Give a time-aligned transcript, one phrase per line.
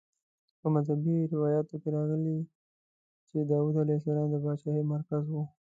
[0.61, 2.37] په مذهبي روایاتو کې راغلي
[3.27, 5.43] چې د داود علیه السلام د پاچاهۍ مرکز وه.